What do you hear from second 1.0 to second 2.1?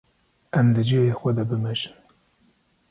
xwe de bimeşin.